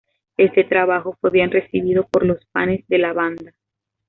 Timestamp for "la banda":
2.97-3.53